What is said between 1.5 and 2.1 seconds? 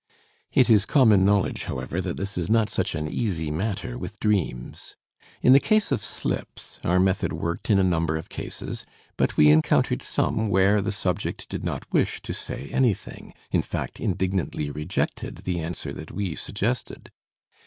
however,